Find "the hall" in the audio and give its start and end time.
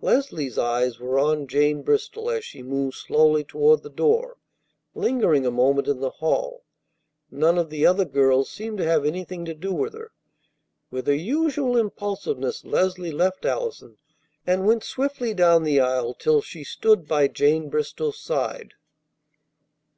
6.00-6.64